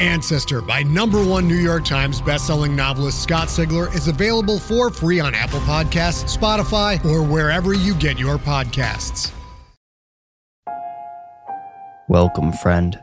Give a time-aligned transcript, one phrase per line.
[0.00, 5.18] Ancestor by number one New York Times bestselling novelist Scott Sigler is available for free
[5.18, 9.32] on Apple Podcasts, Spotify, or wherever you get your podcasts.
[12.08, 12.98] Welcome, friend.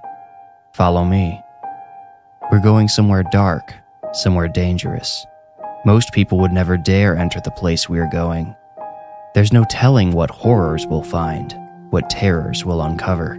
[0.74, 1.42] Follow me.
[2.52, 3.74] We're going somewhere dark,
[4.14, 5.26] somewhere dangerous.
[5.86, 8.56] Most people would never dare enter the place we're going.
[9.36, 11.54] There's no telling what horrors we'll find,
[11.92, 13.38] what terrors we'll uncover.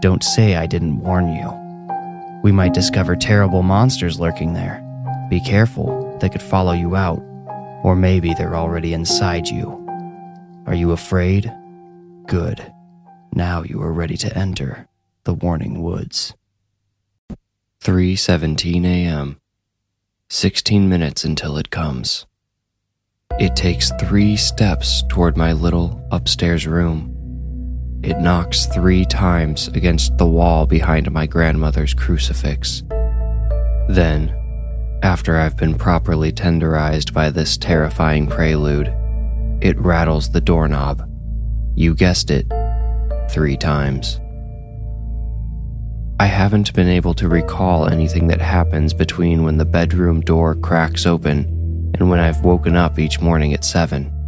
[0.00, 1.59] Don't say I didn't warn you.
[2.42, 4.82] We might discover terrible monsters lurking there.
[5.28, 7.20] Be careful, they could follow you out.
[7.84, 9.86] Or maybe they're already inside you.
[10.66, 11.52] Are you afraid?
[12.26, 12.72] Good.
[13.32, 14.88] Now you are ready to enter
[15.24, 16.34] the warning woods.
[17.82, 19.40] 3:17 a.m.
[20.28, 22.26] 16 minutes until it comes.
[23.38, 27.16] It takes 3 steps toward my little upstairs room.
[28.02, 32.82] It knocks three times against the wall behind my grandmother's crucifix.
[33.88, 34.34] Then,
[35.02, 38.88] after I've been properly tenderized by this terrifying prelude,
[39.60, 41.06] it rattles the doorknob.
[41.74, 42.50] You guessed it,
[43.30, 44.18] three times.
[46.18, 51.04] I haven't been able to recall anything that happens between when the bedroom door cracks
[51.04, 54.19] open and when I've woken up each morning at 7.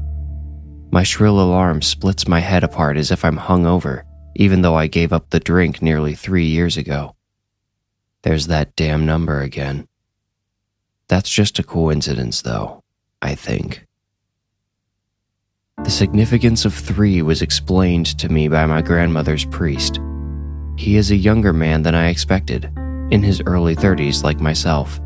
[0.95, 4.03] My shrill alarm splits my head apart as if I'm hungover,
[4.37, 7.17] even though I gave up the drink nearly three years ago.
[8.23, 9.89] There's that damn number again.
[11.09, 12.83] That's just a coincidence, though,
[13.23, 13.87] I think.
[15.83, 19.99] The significance of three was explained to me by my grandmother's priest.
[20.77, 22.71] He is a younger man than I expected,
[23.11, 25.01] in his early 30s like myself.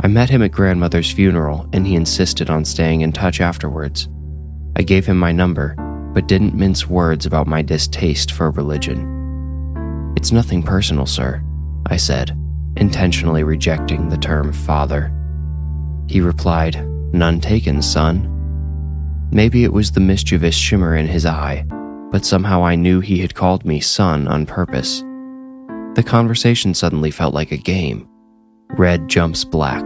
[0.00, 4.10] I met him at grandmother's funeral and he insisted on staying in touch afterwards.
[4.76, 5.74] I gave him my number,
[6.14, 10.12] but didn't mince words about my distaste for religion.
[10.16, 11.42] It's nothing personal, sir,
[11.86, 12.36] I said,
[12.76, 15.12] intentionally rejecting the term father.
[16.08, 18.28] He replied, None taken, son.
[19.30, 21.64] Maybe it was the mischievous shimmer in his eye,
[22.10, 25.00] but somehow I knew he had called me son on purpose.
[25.94, 28.08] The conversation suddenly felt like a game.
[28.70, 29.82] Red jumps black,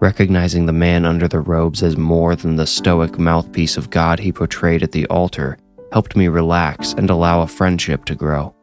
[0.00, 4.32] recognizing the man under the robes as more than the stoic mouthpiece of God he
[4.32, 5.58] portrayed at the altar
[5.92, 8.54] helped me relax and allow a friendship to grow.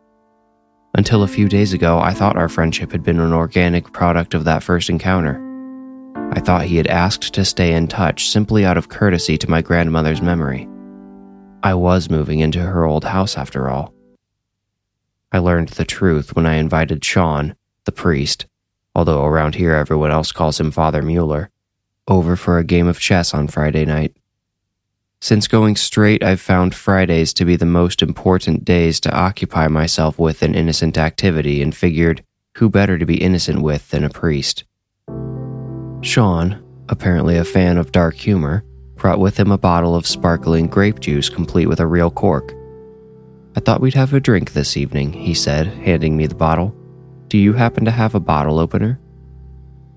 [0.95, 4.45] Until a few days ago, I thought our friendship had been an organic product of
[4.45, 5.43] that first encounter.
[6.31, 9.61] I thought he had asked to stay in touch simply out of courtesy to my
[9.61, 10.67] grandmother's memory.
[11.63, 13.93] I was moving into her old house after all.
[15.31, 17.55] I learned the truth when I invited Sean,
[17.85, 18.47] the priest,
[18.97, 21.51] although around here everyone else calls him Father Mueller,
[22.07, 24.17] over for a game of chess on Friday night.
[25.21, 30.17] Since going straight, I've found Fridays to be the most important days to occupy myself
[30.17, 32.23] with an innocent activity and figured
[32.55, 34.63] who better to be innocent with than a priest.
[36.01, 38.63] Sean, apparently a fan of dark humor,
[38.95, 42.51] brought with him a bottle of sparkling grape juice complete with a real cork.
[43.55, 46.76] I thought we'd have a drink this evening, he said, handing me the bottle.
[47.27, 48.99] Do you happen to have a bottle opener?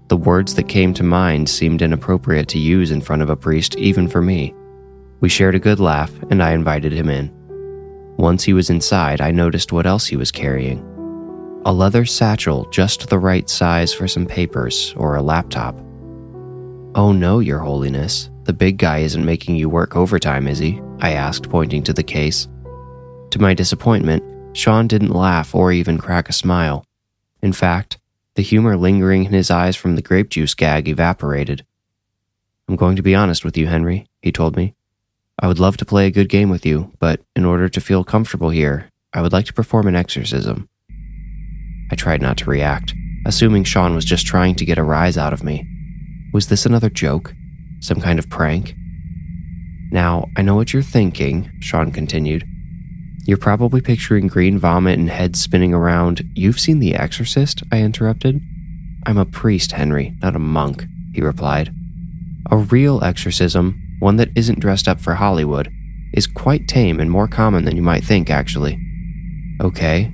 [0.09, 3.77] The words that came to mind seemed inappropriate to use in front of a priest,
[3.77, 4.53] even for me.
[5.21, 7.31] We shared a good laugh, and I invited him in.
[8.17, 10.85] Once he was inside, I noticed what else he was carrying
[11.67, 15.77] a leather satchel just the right size for some papers or a laptop.
[16.95, 20.81] Oh no, Your Holiness, the big guy isn't making you work overtime, is he?
[21.01, 22.49] I asked, pointing to the case.
[23.31, 24.25] To my disappointment,
[24.57, 26.83] Sean didn't laugh or even crack a smile.
[27.43, 27.99] In fact,
[28.35, 31.65] the humor lingering in his eyes from the grape juice gag evaporated.
[32.69, 34.75] I'm going to be honest with you, Henry, he told me.
[35.43, 38.05] I would love to play a good game with you, but in order to feel
[38.05, 40.69] comfortable here, I would like to perform an exorcism.
[41.91, 42.95] I tried not to react,
[43.27, 45.67] assuming Sean was just trying to get a rise out of me.
[46.33, 47.35] Was this another joke?
[47.81, 48.77] Some kind of prank?
[49.91, 52.47] Now, I know what you're thinking, Sean continued.
[53.31, 56.29] You're probably picturing green vomit and heads spinning around.
[56.35, 57.63] You've seen The Exorcist?
[57.71, 58.43] I interrupted.
[59.07, 60.85] I'm a priest, Henry, not a monk,
[61.15, 61.73] he replied.
[62.51, 65.71] A real exorcism, one that isn't dressed up for Hollywood,
[66.13, 68.77] is quite tame and more common than you might think, actually.
[69.61, 70.13] Okay.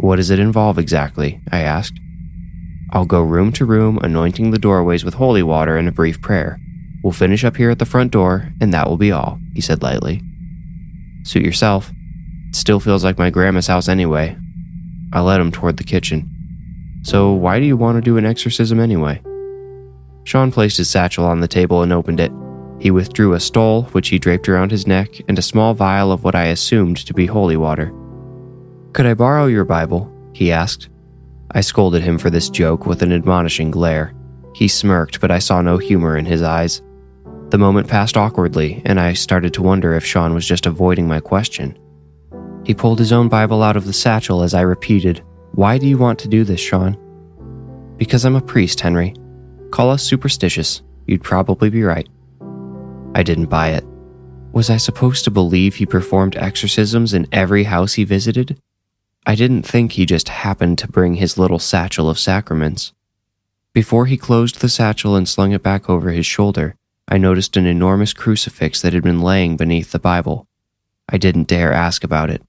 [0.00, 1.40] What does it involve exactly?
[1.50, 1.98] I asked.
[2.92, 6.60] I'll go room to room, anointing the doorways with holy water and a brief prayer.
[7.02, 9.82] We'll finish up here at the front door, and that will be all, he said
[9.82, 10.20] lightly.
[11.24, 11.90] Suit yourself.
[12.52, 14.36] Still feels like my grandma's house anyway.
[15.12, 16.28] I led him toward the kitchen.
[17.02, 19.22] So, why do you want to do an exorcism anyway?
[20.24, 22.32] Sean placed his satchel on the table and opened it.
[22.78, 26.24] He withdrew a stole, which he draped around his neck, and a small vial of
[26.24, 27.92] what I assumed to be holy water.
[28.92, 30.12] Could I borrow your Bible?
[30.32, 30.88] he asked.
[31.52, 34.14] I scolded him for this joke with an admonishing glare.
[34.54, 36.82] He smirked, but I saw no humor in his eyes.
[37.50, 41.20] The moment passed awkwardly, and I started to wonder if Sean was just avoiding my
[41.20, 41.76] question.
[42.70, 45.24] He pulled his own Bible out of the satchel as I repeated,
[45.54, 46.96] Why do you want to do this, Sean?
[47.96, 49.12] Because I'm a priest, Henry.
[49.72, 50.80] Call us superstitious.
[51.04, 52.08] You'd probably be right.
[53.16, 53.84] I didn't buy it.
[54.52, 58.56] Was I supposed to believe he performed exorcisms in every house he visited?
[59.26, 62.92] I didn't think he just happened to bring his little satchel of sacraments.
[63.72, 66.76] Before he closed the satchel and slung it back over his shoulder,
[67.08, 70.46] I noticed an enormous crucifix that had been laying beneath the Bible.
[71.08, 72.44] I didn't dare ask about it.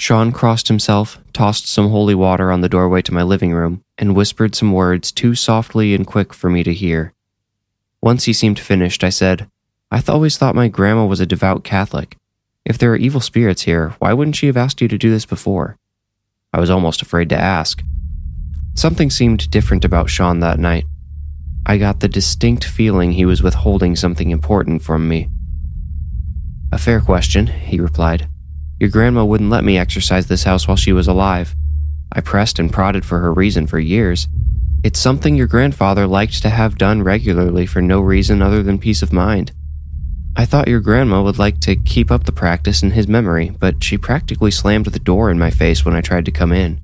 [0.00, 4.14] Sean crossed himself, tossed some holy water on the doorway to my living room, and
[4.14, 7.12] whispered some words too softly and quick for me to hear.
[8.00, 9.50] Once he seemed finished, I said,
[9.90, 12.16] I always thought my grandma was a devout Catholic.
[12.64, 15.26] If there are evil spirits here, why wouldn't she have asked you to do this
[15.26, 15.76] before?
[16.52, 17.82] I was almost afraid to ask.
[18.74, 20.84] Something seemed different about Sean that night.
[21.66, 25.28] I got the distinct feeling he was withholding something important from me.
[26.70, 28.28] A fair question, he replied.
[28.80, 31.56] Your grandma wouldn't let me exorcise this house while she was alive.
[32.12, 34.28] I pressed and prodded for her reason for years.
[34.84, 39.02] It's something your grandfather liked to have done regularly for no reason other than peace
[39.02, 39.50] of mind.
[40.36, 43.82] I thought your grandma would like to keep up the practice in his memory, but
[43.82, 46.80] she practically slammed the door in my face when I tried to come in.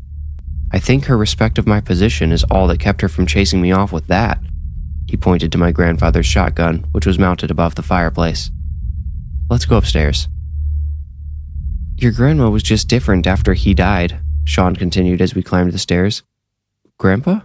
[0.72, 3.70] I think her respect of my position is all that kept her from chasing me
[3.70, 4.40] off with that.
[5.06, 8.50] He pointed to my grandfather's shotgun, which was mounted above the fireplace.
[9.48, 10.26] Let's go upstairs.
[11.96, 16.22] Your grandma was just different after he died, Sean continued as we climbed the stairs.
[16.98, 17.40] Grandpa?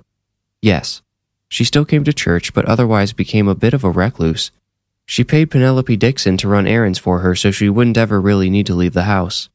[0.62, 1.02] Yes.
[1.48, 4.52] She still came to church, but otherwise became a bit of a recluse.
[5.06, 8.66] She paid Penelope Dixon to run errands for her so she wouldn't ever really need
[8.68, 9.50] to leave the house.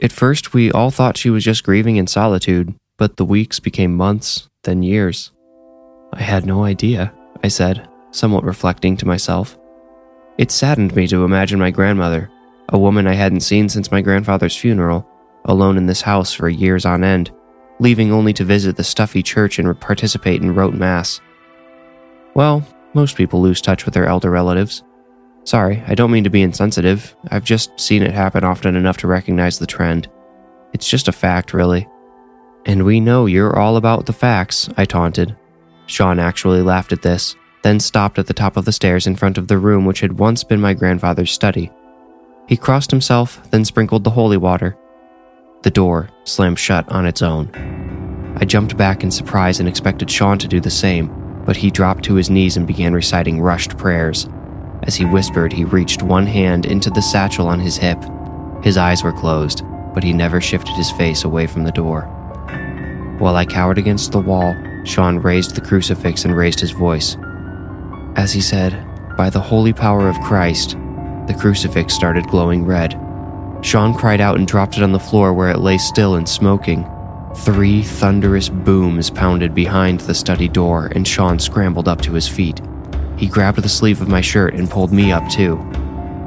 [0.00, 3.96] At first, we all thought she was just grieving in solitude, but the weeks became
[3.96, 5.30] months, then years.
[6.12, 9.56] I had no idea, I said, somewhat reflecting to myself.
[10.36, 12.30] It saddened me to imagine my grandmother,
[12.72, 15.06] a woman I hadn't seen since my grandfather's funeral,
[15.44, 17.30] alone in this house for years on end,
[17.78, 21.20] leaving only to visit the stuffy church and participate in rote mass.
[22.34, 24.82] Well, most people lose touch with their elder relatives.
[25.44, 27.14] Sorry, I don't mean to be insensitive.
[27.30, 30.08] I've just seen it happen often enough to recognize the trend.
[30.72, 31.88] It's just a fact, really.
[32.64, 35.36] And we know you're all about the facts, I taunted.
[35.86, 39.36] Sean actually laughed at this, then stopped at the top of the stairs in front
[39.36, 41.72] of the room which had once been my grandfather's study.
[42.52, 44.76] He crossed himself, then sprinkled the holy water.
[45.62, 47.48] The door slammed shut on its own.
[48.38, 51.08] I jumped back in surprise and expected Sean to do the same,
[51.46, 54.28] but he dropped to his knees and began reciting rushed prayers.
[54.82, 57.96] As he whispered, he reached one hand into the satchel on his hip.
[58.62, 59.62] His eyes were closed,
[59.94, 62.02] but he never shifted his face away from the door.
[63.18, 64.54] While I cowered against the wall,
[64.84, 67.16] Sean raised the crucifix and raised his voice.
[68.14, 68.76] As he said,
[69.16, 70.76] By the holy power of Christ,
[71.32, 72.92] the crucifix started glowing red.
[73.62, 76.86] Sean cried out and dropped it on the floor where it lay still and smoking.
[77.36, 82.60] Three thunderous booms pounded behind the study door, and Sean scrambled up to his feet.
[83.16, 85.56] He grabbed the sleeve of my shirt and pulled me up too.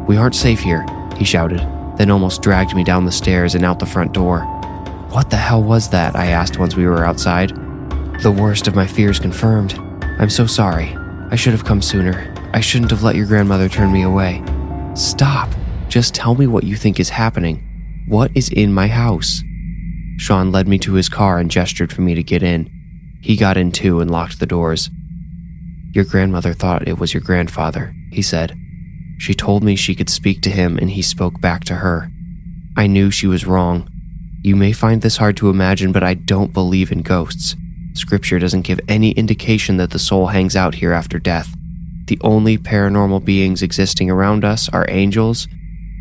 [0.07, 0.85] We aren't safe here,
[1.17, 1.59] he shouted,
[1.97, 4.41] then almost dragged me down the stairs and out the front door.
[5.12, 6.15] What the hell was that?
[6.15, 7.50] I asked once we were outside.
[8.24, 9.77] The worst of my fears confirmed.
[10.19, 10.95] I'm so sorry.
[11.29, 12.33] I should have come sooner.
[12.53, 14.43] I shouldn't have let your grandmother turn me away.
[14.96, 15.50] Stop.
[15.90, 18.06] Just tell me what you think is happening.
[18.08, 19.44] What is in my house?
[20.18, 22.70] Sean led me to his car and gestured for me to get in.
[23.22, 24.90] He got in too and locked the doors.
[25.92, 28.58] Your grandmother thought it was your grandfather, he said.
[29.18, 32.10] She told me she could speak to him and he spoke back to her.
[32.78, 33.90] I knew she was wrong.
[34.44, 37.58] You may find this hard to imagine, but I don't believe in ghosts.
[37.96, 41.54] Scripture doesn't give any indication that the soul hangs out here after death.
[42.07, 45.47] The only paranormal beings existing around us are angels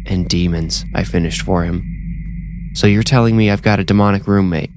[0.07, 2.73] and demons, I finished for him.
[2.75, 4.71] So you're telling me I've got a demonic roommate?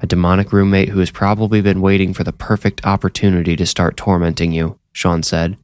[0.00, 4.52] A demonic roommate who has probably been waiting for the perfect opportunity to start tormenting
[4.52, 5.56] you, Sean said.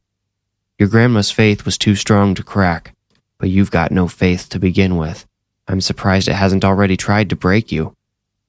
[0.77, 2.95] Your grandma's faith was too strong to crack,
[3.37, 5.25] but you've got no faith to begin with.
[5.67, 7.95] I'm surprised it hasn't already tried to break you.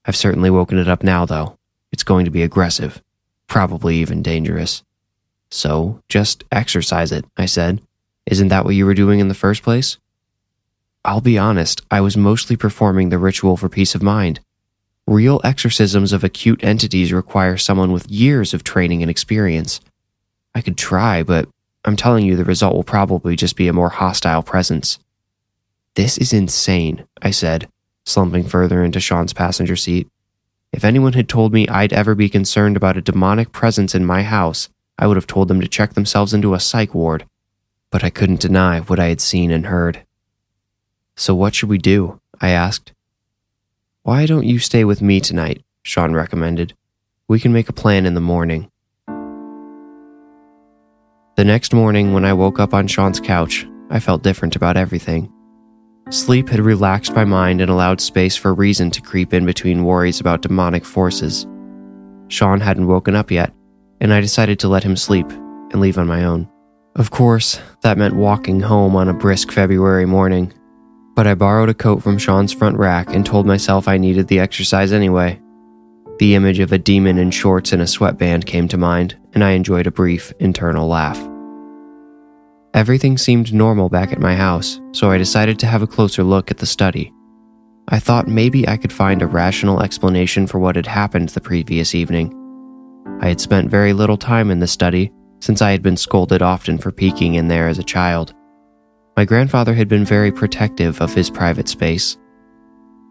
[0.04, 1.58] I've certainly woken it up now, though.
[1.92, 3.02] It's going to be aggressive,
[3.46, 4.82] probably even dangerous.
[5.50, 7.80] So, just exorcise it, I said.
[8.26, 9.98] Isn't that what you were doing in the first place?
[11.04, 14.40] I'll be honest, I was mostly performing the ritual for peace of mind.
[15.06, 19.80] Real exorcisms of acute entities require someone with years of training and experience.
[20.54, 21.48] I could try, but
[21.84, 24.98] I'm telling you the result will probably just be a more hostile presence.
[25.94, 27.68] This is insane, I said,
[28.04, 30.08] slumping further into Sean's passenger seat.
[30.72, 34.22] If anyone had told me I'd ever be concerned about a demonic presence in my
[34.22, 34.68] house,
[35.00, 37.26] I would have told them to check themselves into a psych ward.
[37.90, 40.04] But I couldn't deny what I had seen and heard.
[41.16, 42.20] So, what should we do?
[42.40, 42.92] I asked.
[44.02, 45.64] Why don't you stay with me tonight?
[45.82, 46.74] Sean recommended.
[47.26, 48.70] We can make a plan in the morning.
[51.36, 55.32] The next morning, when I woke up on Sean's couch, I felt different about everything.
[56.10, 60.20] Sleep had relaxed my mind and allowed space for reason to creep in between worries
[60.20, 61.46] about demonic forces.
[62.28, 63.52] Sean hadn't woken up yet,
[64.00, 66.48] and I decided to let him sleep and leave on my own.
[66.96, 70.52] Of course, that meant walking home on a brisk February morning,
[71.14, 74.40] but I borrowed a coat from Sean's front rack and told myself I needed the
[74.40, 75.40] exercise anyway.
[76.18, 79.50] The image of a demon in shorts and a sweatband came to mind, and I
[79.50, 81.18] enjoyed a brief internal laugh.
[82.74, 86.50] Everything seemed normal back at my house, so I decided to have a closer look
[86.50, 87.12] at the study.
[87.88, 91.94] I thought maybe I could find a rational explanation for what had happened the previous
[91.94, 92.39] evening.
[93.20, 96.78] I had spent very little time in the study since I had been scolded often
[96.78, 98.34] for peeking in there as a child.
[99.16, 102.16] My grandfather had been very protective of his private space.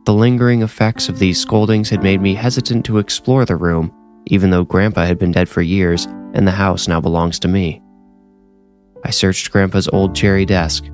[0.05, 3.93] The lingering effects of these scoldings had made me hesitant to explore the room,
[4.27, 7.81] even though Grandpa had been dead for years and the house now belongs to me.
[9.03, 10.86] I searched Grandpa's old cherry desk.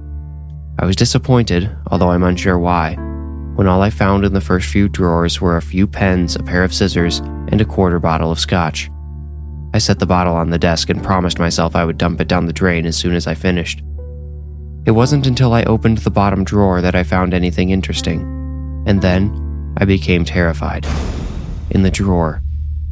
[0.79, 2.97] I was disappointed, although I'm unsure why,
[3.55, 6.63] when all I found in the first few drawers were a few pens, a pair
[6.63, 8.89] of scissors, and a quarter bottle of scotch.
[9.73, 12.45] I set the bottle on the desk and promised myself I would dump it down
[12.45, 13.81] the drain as soon as I finished.
[14.85, 18.21] It wasn't until I opened the bottom drawer that I found anything interesting,
[18.85, 20.85] and then I became terrified.
[21.71, 22.41] In the drawer,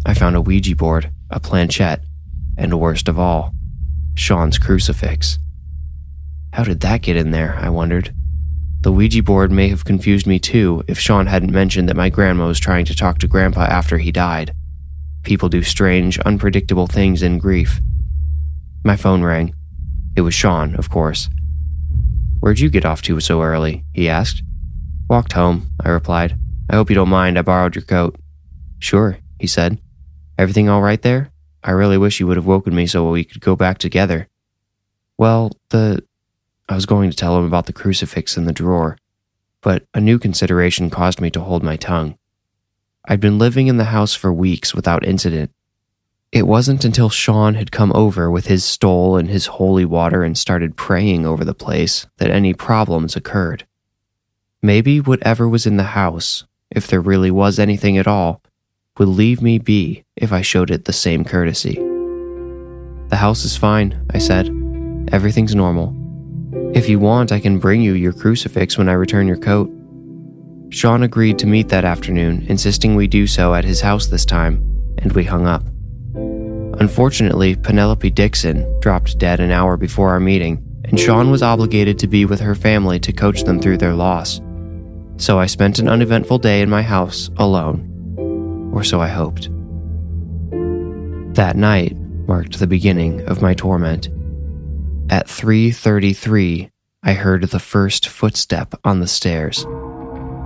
[0.06, 2.04] I found a Ouija board, a planchette,
[2.58, 3.54] and worst of all,
[4.16, 5.40] Sean's crucifix.
[6.54, 7.56] How did that get in there?
[7.60, 8.14] I wondered.
[8.84, 12.48] The Ouija board may have confused me too if Sean hadn't mentioned that my grandma
[12.48, 14.54] was trying to talk to Grandpa after he died.
[15.24, 17.80] People do strange, unpredictable things in grief.
[18.84, 19.56] My phone rang.
[20.18, 21.30] It was Sean, of course.
[22.42, 23.86] Where'd you get off to so early?
[23.94, 24.44] he asked.
[25.10, 26.38] Walked home, I replied.
[26.70, 28.18] I hope you don't mind, I borrowed your coat.
[28.80, 29.80] Sure, he said.
[30.38, 31.32] Everything all right there?
[31.64, 34.28] I really wish you would have woken me so we could go back together.
[35.18, 36.04] Well, the.
[36.74, 38.98] I was going to tell him about the crucifix in the drawer,
[39.62, 42.18] but a new consideration caused me to hold my tongue.
[43.08, 45.52] I'd been living in the house for weeks without incident.
[46.32, 50.36] It wasn't until Sean had come over with his stole and his holy water and
[50.36, 53.68] started praying over the place that any problems occurred.
[54.64, 58.42] Maybe whatever was in the house, if there really was anything at all,
[58.98, 61.76] would leave me be if I showed it the same courtesy.
[63.10, 64.48] The house is fine, I said.
[65.12, 65.96] Everything's normal.
[66.74, 69.70] If you want, I can bring you your crucifix when I return your coat.
[70.70, 74.56] Sean agreed to meet that afternoon, insisting we do so at his house this time,
[74.98, 75.64] and we hung up.
[76.80, 82.08] Unfortunately, Penelope Dixon dropped dead an hour before our meeting, and Sean was obligated to
[82.08, 84.42] be with her family to coach them through their loss.
[85.18, 87.94] So I spent an uneventful day in my house alone
[88.74, 89.50] or so I hoped.
[91.36, 91.96] That night
[92.28, 94.10] marked the beginning of my torment.
[95.14, 96.72] At 3:33,
[97.04, 99.64] I heard the first footstep on the stairs.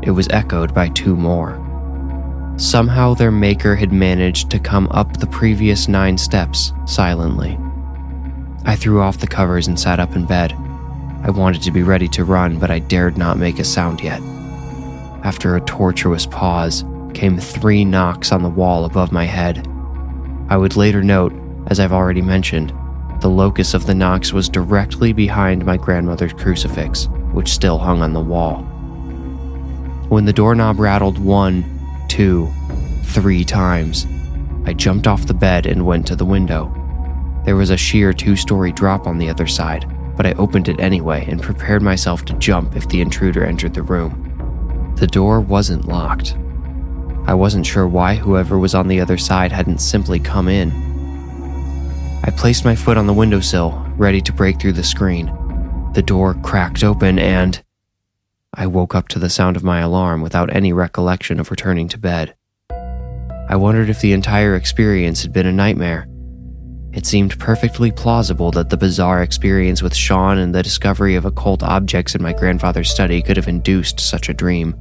[0.03, 1.57] It was echoed by two more.
[2.57, 7.57] Somehow their maker had managed to come up the previous 9 steps silently.
[8.65, 10.53] I threw off the covers and sat up in bed.
[11.23, 14.21] I wanted to be ready to run, but I dared not make a sound yet.
[15.23, 16.83] After a tortuous pause,
[17.13, 19.65] came three knocks on the wall above my head.
[20.49, 21.31] I would later note,
[21.67, 22.73] as I've already mentioned,
[23.21, 28.13] the locus of the knocks was directly behind my grandmother's crucifix, which still hung on
[28.13, 28.59] the wall.
[30.09, 31.63] When the doorknob rattled one,
[32.07, 32.51] two,
[33.03, 34.05] three times,
[34.65, 36.73] I jumped off the bed and went to the window.
[37.45, 40.79] There was a sheer two story drop on the other side, but I opened it
[40.79, 44.93] anyway and prepared myself to jump if the intruder entered the room.
[44.97, 46.35] The door wasn't locked,
[47.27, 50.71] I wasn't sure why whoever was on the other side hadn't simply come in.
[52.27, 55.27] I placed my foot on the windowsill, ready to break through the screen.
[55.93, 57.63] The door cracked open and.
[58.53, 61.97] I woke up to the sound of my alarm without any recollection of returning to
[61.97, 62.35] bed.
[62.69, 66.05] I wondered if the entire experience had been a nightmare.
[66.91, 71.63] It seemed perfectly plausible that the bizarre experience with Sean and the discovery of occult
[71.63, 74.75] objects in my grandfather's study could have induced such a dream.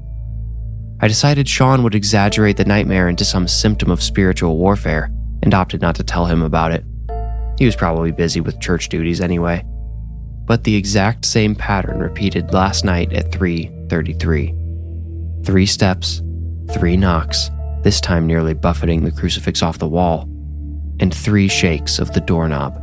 [0.98, 5.12] I decided Sean would exaggerate the nightmare into some symptom of spiritual warfare
[5.44, 6.84] and opted not to tell him about it.
[7.58, 9.64] He was probably busy with church duties anyway.
[10.44, 14.54] But the exact same pattern repeated last night at 3:33.
[15.44, 16.22] 3 steps,
[16.72, 17.50] 3 knocks,
[17.82, 20.28] this time nearly buffeting the crucifix off the wall,
[21.00, 22.80] and 3 shakes of the doorknob.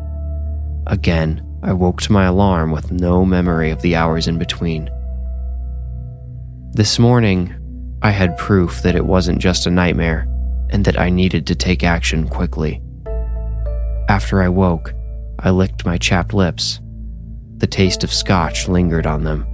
[0.88, 4.89] Again, I woke to my alarm with no memory of the hours in between.
[6.74, 7.53] This morning,
[8.01, 10.27] I had proof that it wasn't just a nightmare
[10.72, 12.82] and that I needed to take action quickly.
[14.10, 14.93] After I woke,
[15.39, 16.79] I licked my chapped lips.
[17.57, 19.48] The taste of scotch lingered on them.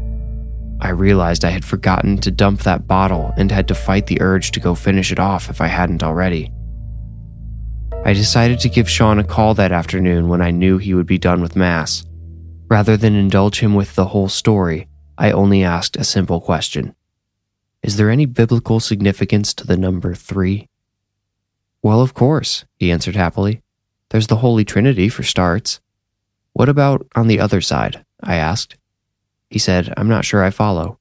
[0.81, 4.51] I realized I had forgotten to dump that bottle and had to fight the urge
[4.51, 6.51] to go finish it off if I hadn't already.
[8.05, 11.17] I decided to give Sean a call that afternoon when I knew he would be
[11.17, 12.05] done with Mass.
[12.69, 14.87] Rather than indulge him with the whole story,
[15.17, 16.95] I only asked a simple question
[17.81, 20.67] is there any biblical significance to the number three?
[21.81, 23.61] Well, of course, he answered happily.
[24.09, 25.79] There's the Holy Trinity for starts.
[26.53, 28.03] What about on the other side?
[28.21, 28.75] I asked.
[29.49, 30.99] He said, I'm not sure I follow.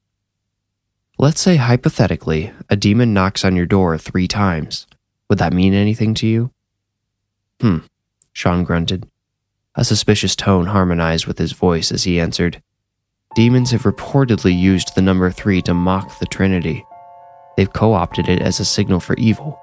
[1.19, 4.87] Let's say hypothetically, a demon knocks on your door three times.
[5.29, 6.53] Would that mean anything to you?
[7.61, 7.79] Hmm,
[8.33, 9.09] Sean grunted.
[9.75, 12.63] A suspicious tone harmonized with his voice as he answered,
[13.35, 16.85] Demons have reportedly used the number three to mock the Trinity.
[17.57, 19.61] They've co opted it as a signal for evil.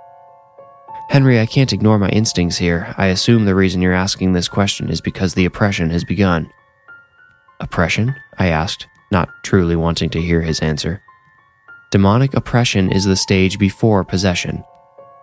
[1.10, 2.94] Henry, I can't ignore my instincts here.
[2.98, 6.50] I assume the reason you're asking this question is because the oppression has begun.
[7.60, 8.16] Oppression?
[8.38, 11.02] I asked, not truly wanting to hear his answer.
[11.92, 14.64] Demonic oppression is the stage before possession.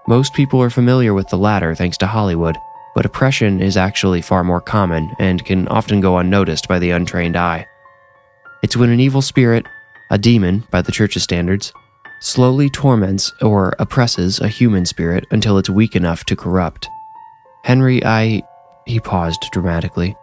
[0.08, 2.56] Most people are familiar with the latter thanks to Hollywood,
[2.94, 7.36] but oppression is actually far more common and can often go unnoticed by the untrained
[7.36, 7.66] eye.
[8.62, 9.66] It's when an evil spirit,
[10.10, 11.72] a demon by the church's standards,
[12.22, 16.88] slowly torments or oppresses a human spirit until it's weak enough to corrupt.
[17.64, 18.42] Henry, I.
[18.86, 20.16] He paused dramatically.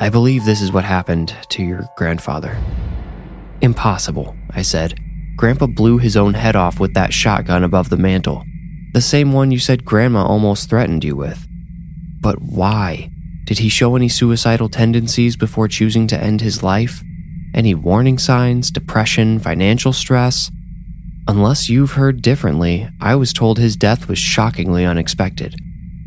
[0.00, 2.58] I believe this is what happened to your grandfather.
[3.60, 4.98] Impossible, I said.
[5.36, 8.42] Grandpa blew his own head off with that shotgun above the mantel,
[8.92, 11.46] the same one you said Grandma almost threatened you with.
[12.20, 13.10] But why?
[13.44, 17.02] Did he show any suicidal tendencies before choosing to end his life?
[17.54, 20.50] Any warning signs, depression, financial stress?
[21.28, 25.56] Unless you've heard differently, I was told his death was shockingly unexpected.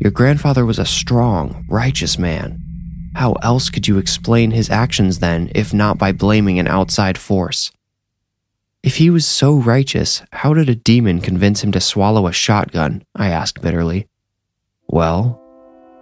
[0.00, 2.58] Your grandfather was a strong, righteous man.
[3.14, 7.70] How else could you explain his actions then, if not by blaming an outside force?
[8.82, 13.04] If he was so righteous, how did a demon convince him to swallow a shotgun?
[13.14, 14.08] I asked bitterly.
[14.88, 15.38] Well,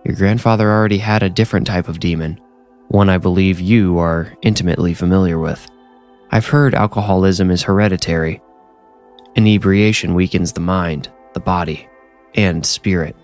[0.04, 2.40] your grandfather already had a different type of demon,
[2.86, 5.66] one I believe you are intimately familiar with.
[6.30, 8.40] I've heard alcoholism is hereditary.
[9.38, 11.88] Inebriation weakens the mind, the body,
[12.34, 13.14] and spirit.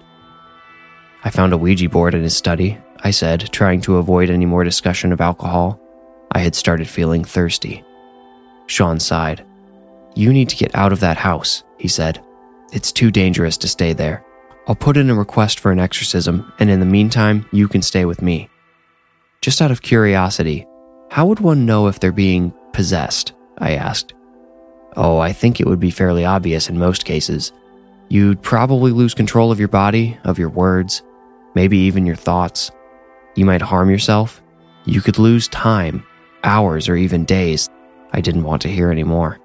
[1.24, 4.62] I found a Ouija board in his study, I said, trying to avoid any more
[4.62, 5.80] discussion of alcohol.
[6.30, 7.82] I had started feeling thirsty.
[8.68, 9.44] Sean sighed.
[10.14, 12.22] You need to get out of that house, he said.
[12.72, 14.24] It's too dangerous to stay there.
[14.68, 18.04] I'll put in a request for an exorcism, and in the meantime, you can stay
[18.04, 18.48] with me.
[19.40, 20.64] Just out of curiosity,
[21.10, 23.32] how would one know if they're being possessed?
[23.58, 24.14] I asked.
[24.96, 27.52] Oh, I think it would be fairly obvious in most cases.
[28.08, 31.02] You'd probably lose control of your body, of your words,
[31.54, 32.70] maybe even your thoughts.
[33.34, 34.42] You might harm yourself.
[34.84, 36.04] You could lose time,
[36.44, 37.68] hours, or even days.
[38.12, 39.40] I didn't want to hear anymore.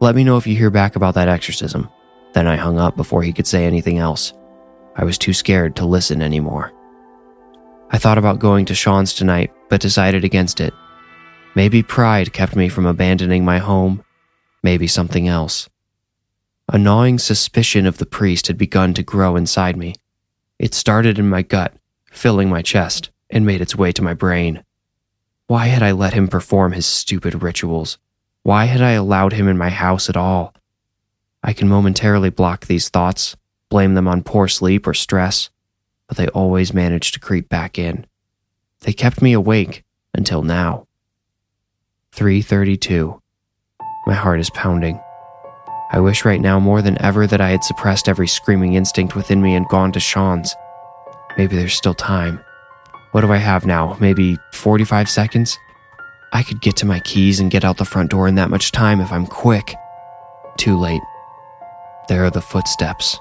[0.00, 1.88] Let me know if you hear back about that exorcism.
[2.34, 4.34] Then I hung up before he could say anything else.
[4.96, 6.72] I was too scared to listen anymore.
[7.90, 10.74] I thought about going to Sean's tonight, but decided against it.
[11.54, 14.04] Maybe pride kept me from abandoning my home,
[14.68, 15.66] maybe something else.
[16.68, 19.94] A gnawing suspicion of the priest had begun to grow inside me.
[20.58, 21.72] It started in my gut,
[22.12, 24.62] filling my chest, and made its way to my brain.
[25.46, 27.96] Why had I let him perform his stupid rituals?
[28.42, 30.52] Why had I allowed him in my house at all?
[31.42, 33.36] I can momentarily block these thoughts,
[33.70, 35.48] blame them on poor sleep or stress,
[36.08, 38.04] but they always managed to creep back in.
[38.80, 40.86] They kept me awake until now.
[42.12, 43.22] 3:32.
[44.08, 44.98] My heart is pounding.
[45.92, 49.42] I wish right now more than ever that I had suppressed every screaming instinct within
[49.42, 50.56] me and gone to Sean's.
[51.36, 52.42] Maybe there's still time.
[53.12, 53.98] What do I have now?
[54.00, 55.58] Maybe 45 seconds?
[56.32, 58.72] I could get to my keys and get out the front door in that much
[58.72, 59.74] time if I'm quick.
[60.56, 61.02] Too late.
[62.08, 63.20] There are the footsteps.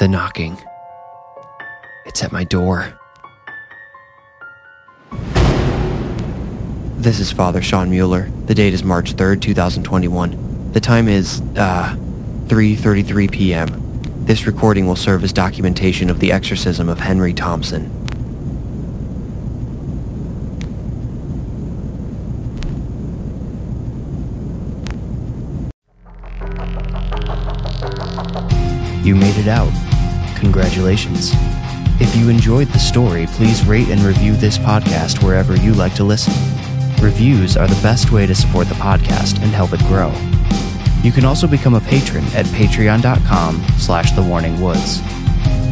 [0.00, 0.58] The knocking.
[2.06, 2.97] It's at my door.
[6.98, 8.28] This is Father Sean Mueller.
[8.46, 10.72] The date is March 3rd, 2021.
[10.72, 11.96] The time is, uh,
[12.48, 14.24] 3.33 p.m.
[14.24, 17.84] This recording will serve as documentation of the exorcism of Henry Thompson.
[29.04, 29.72] You made it out.
[30.36, 31.30] Congratulations.
[32.00, 36.02] If you enjoyed the story, please rate and review this podcast wherever you like to
[36.02, 36.34] listen.
[37.00, 40.12] Reviews are the best way to support the podcast and help it grow.
[41.02, 45.00] You can also become a patron at patreon.com slash thewarningwoods.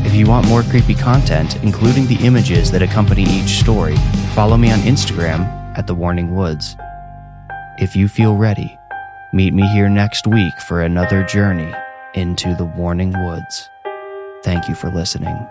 [0.07, 3.97] If you want more creepy content, including the images that accompany each story,
[4.35, 5.41] follow me on Instagram
[5.77, 6.77] at The Warning Woods.
[7.79, 8.79] If you feel ready,
[9.33, 11.75] meet me here next week for another journey
[12.15, 13.69] into the Warning Woods.
[14.45, 15.51] Thank you for listening.